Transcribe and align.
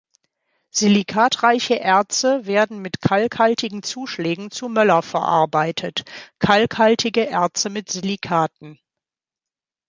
Silikatreiche 0.71 1.79
Erze 1.79 2.47
werden 2.47 2.79
mit 2.79 3.01
kalkhaltigen 3.01 3.83
Zuschlägen 3.83 4.49
zu 4.49 4.67
Möller 4.67 5.03
verarbeitet, 5.03 6.05
kalkhaltige 6.39 7.27
Erze 7.27 7.69
mit 7.69 7.91
Silikaten. 7.91 8.79